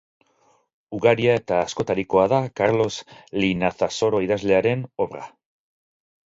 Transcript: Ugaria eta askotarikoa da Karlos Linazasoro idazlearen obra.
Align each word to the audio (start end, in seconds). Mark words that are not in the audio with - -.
Ugaria 0.99 1.35
eta 1.39 1.59
askotarikoa 1.65 2.25
da 2.33 2.41
Karlos 2.61 2.91
Linazasoro 3.45 4.25
idazlearen 4.29 4.85
obra. 5.09 5.25